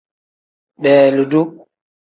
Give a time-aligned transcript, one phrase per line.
[0.81, 1.41] Beelidu.